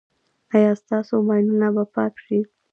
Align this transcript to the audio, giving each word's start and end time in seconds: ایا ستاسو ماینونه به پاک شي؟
ایا 0.55 0.71
ستاسو 0.83 1.13
ماینونه 1.27 1.67
به 1.75 1.83
پاک 1.93 2.13
شي؟ 2.25 2.39